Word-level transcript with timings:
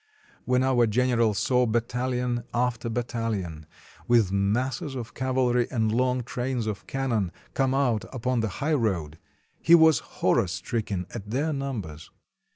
When 0.45 0.63
our 0.63 0.87
general 0.87 1.35
saw 1.35 1.67
battalion 1.67 2.43
after 2.55 2.89
battalion, 2.89 3.67
with 4.07 4.31
masses 4.31 4.95
of 4.95 5.13
cavalry 5.13 5.67
and 5.69 5.91
long 5.91 6.23
trains 6.23 6.65
of 6.65 6.87
cannon, 6.87 7.31
come 7.53 7.75
out 7.75 8.05
upon 8.11 8.39
the 8.39 8.49
highroad, 8.65 9.19
he 9.61 9.75
was 9.75 9.99
horror 9.99 10.47
stricken 10.47 11.05
at 11.13 11.29
their 11.29 11.53
num 11.53 11.81
bers. 11.81 12.09